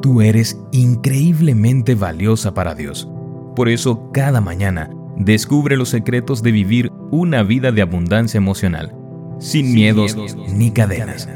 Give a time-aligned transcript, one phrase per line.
[0.00, 3.08] Tú eres increíblemente valiosa para Dios.
[3.56, 8.94] Por eso, cada mañana, descubre los secretos de vivir una vida de abundancia emocional,
[9.40, 10.16] sin, miedos,
[10.54, 11.28] ni cadenas.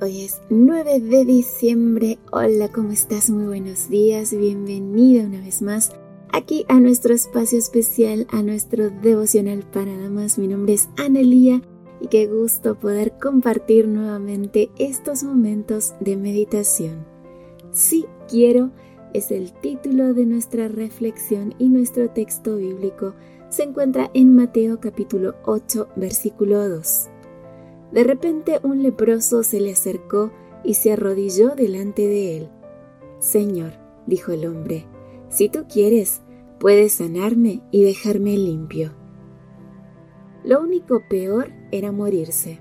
[0.00, 2.18] Hoy es 9 de diciembre.
[2.30, 3.30] Hola, ¿cómo estás?
[3.30, 4.32] Muy buenos días.
[4.32, 5.92] Bienvenida una vez más
[6.32, 10.38] aquí a nuestro espacio especial, a nuestro devocional para damas.
[10.38, 11.62] Mi nombre es Analía
[12.00, 17.13] y qué gusto poder compartir nuevamente estos momentos de meditación.
[17.74, 18.70] Sí quiero
[19.14, 23.14] es el título de nuestra reflexión y nuestro texto bíblico
[23.48, 27.08] se encuentra en Mateo capítulo 8 versículo 2.
[27.90, 30.30] De repente un leproso se le acercó
[30.62, 32.48] y se arrodilló delante de él.
[33.18, 33.72] Señor,
[34.06, 34.86] dijo el hombre,
[35.28, 36.22] si tú quieres,
[36.60, 38.92] puedes sanarme y dejarme limpio.
[40.44, 42.60] Lo único peor era morirse.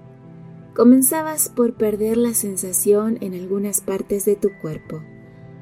[0.76, 5.04] Comenzabas por perder la sensación en algunas partes de tu cuerpo.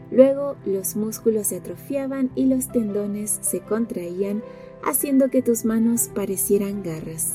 [0.09, 4.41] Luego los músculos se atrofiaban y los tendones se contraían,
[4.84, 7.34] haciendo que tus manos parecieran garras.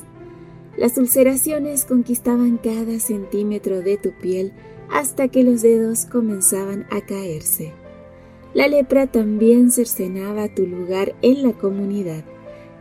[0.78, 4.52] Las ulceraciones conquistaban cada centímetro de tu piel
[4.90, 7.74] hasta que los dedos comenzaban a caerse.
[8.54, 12.24] La lepra también cercenaba tu lugar en la comunidad,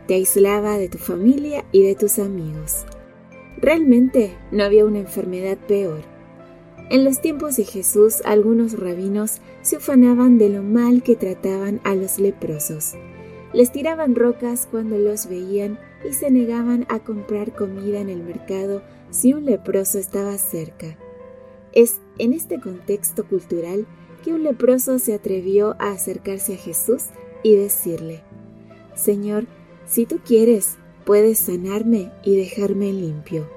[0.06, 2.86] te aislaba de tu familia y de tus amigos.
[3.58, 6.02] Realmente no había una enfermedad peor.
[6.88, 11.94] En los tiempos de Jesús, algunos rabinos se ufanaban de lo mal que trataban a
[11.94, 12.94] los leprosos.
[13.52, 18.82] Les tiraban rocas cuando los veían y se negaban a comprar comida en el mercado
[19.10, 20.96] si un leproso estaba cerca.
[21.72, 23.86] Es en este contexto cultural
[24.22, 27.06] que un leproso se atrevió a acercarse a Jesús
[27.42, 28.22] y decirle,
[28.94, 29.46] Señor,
[29.86, 33.48] si tú quieres, puedes sanarme y dejarme limpio.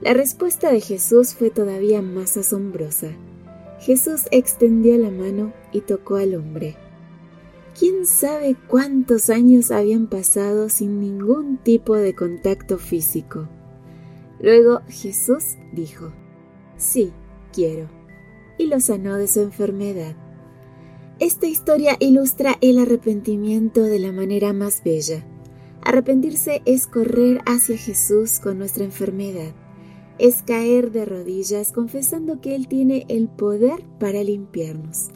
[0.00, 3.08] La respuesta de Jesús fue todavía más asombrosa.
[3.80, 6.76] Jesús extendió la mano y tocó al hombre.
[7.78, 13.48] ¿Quién sabe cuántos años habían pasado sin ningún tipo de contacto físico?
[14.38, 16.12] Luego Jesús dijo,
[16.76, 17.12] Sí,
[17.52, 17.88] quiero,
[18.58, 20.14] y lo sanó de su enfermedad.
[21.20, 25.24] Esta historia ilustra el arrepentimiento de la manera más bella.
[25.82, 29.52] Arrepentirse es correr hacia Jesús con nuestra enfermedad
[30.20, 35.08] es caer de rodillas confesando que Él tiene el poder para limpiarnos,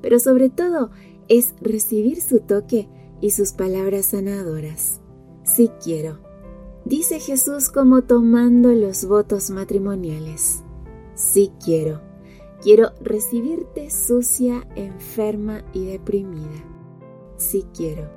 [0.00, 0.90] pero sobre todo
[1.28, 2.88] es recibir su toque
[3.20, 5.00] y sus palabras sanadoras.
[5.44, 6.20] Sí quiero,
[6.86, 10.62] dice Jesús como tomando los votos matrimoniales.
[11.14, 12.00] Sí quiero,
[12.62, 16.64] quiero recibirte sucia, enferma y deprimida.
[17.36, 18.10] Sí quiero,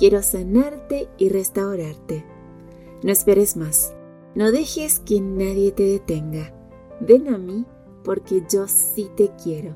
[0.00, 2.24] quiero sanarte y restaurarte.
[3.04, 3.94] No esperes más
[4.34, 6.54] no dejes que nadie te detenga.
[7.00, 7.66] Ven a mí
[8.04, 9.74] porque yo sí te quiero.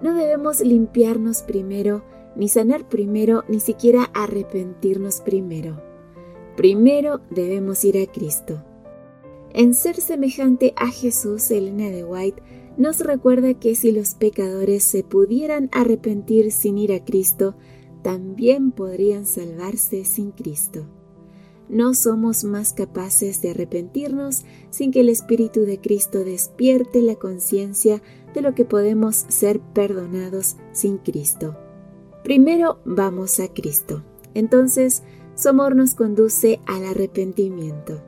[0.00, 2.02] No debemos limpiarnos primero,
[2.34, 5.82] ni sanar primero, ni siquiera arrepentirnos primero.
[6.56, 8.64] Primero debemos ir a Cristo.
[9.52, 12.42] En ser semejante a Jesús, Elena de White
[12.78, 17.54] nos recuerda que si los pecadores se pudieran arrepentir sin ir a Cristo,
[18.06, 20.86] también podrían salvarse sin Cristo
[21.68, 28.02] no somos más capaces de arrepentirnos sin que el Espíritu de Cristo despierte la conciencia
[28.34, 31.56] de lo que podemos ser perdonados sin Cristo.
[32.22, 34.04] Primero vamos a Cristo.
[34.34, 35.02] Entonces
[35.34, 38.02] su amor nos conduce al arrepentimiento.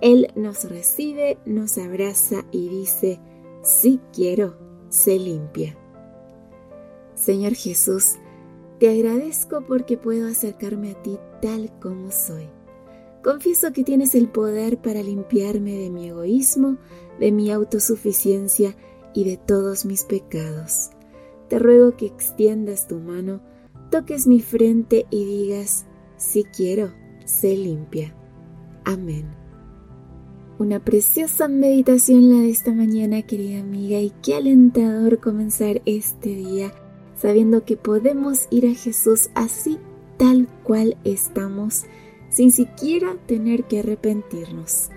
[0.00, 3.20] Él nos recibe, nos abraza y dice,
[3.62, 4.56] sí quiero,
[4.88, 5.76] se limpia.
[7.14, 8.16] Señor Jesús,
[8.78, 12.48] te agradezco porque puedo acercarme a ti tal como soy.
[13.22, 16.78] Confieso que tienes el poder para limpiarme de mi egoísmo,
[17.18, 18.76] de mi autosuficiencia
[19.12, 20.90] y de todos mis pecados.
[21.48, 23.40] Te ruego que extiendas tu mano,
[23.90, 26.92] toques mi frente y digas, si quiero,
[27.24, 28.14] sé limpia.
[28.84, 29.26] Amén.
[30.58, 36.72] Una preciosa meditación la de esta mañana, querida amiga, y qué alentador comenzar este día
[37.20, 39.78] sabiendo que podemos ir a Jesús así
[40.16, 41.84] tal cual estamos
[42.30, 44.90] sin siquiera tener que arrepentirnos.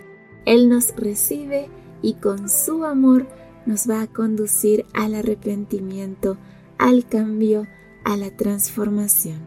[0.45, 1.69] Él nos recibe
[2.01, 3.27] y con su amor
[3.65, 6.38] nos va a conducir al arrepentimiento,
[6.77, 7.68] al cambio,
[8.03, 9.39] a la transformación.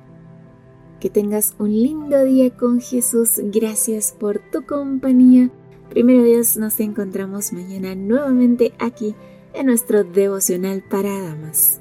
[1.01, 3.41] Que tengas un lindo día con Jesús.
[3.53, 5.51] Gracias por tu compañía.
[5.91, 9.15] Primero Dios, nos encontramos mañana nuevamente aquí
[9.53, 11.81] en nuestro devocional para damas.